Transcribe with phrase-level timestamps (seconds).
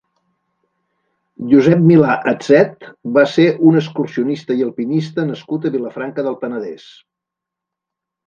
[1.49, 6.87] Josep Milà Atset va ser un excursionista i alpinista nascut a Vilafranca del Penedès.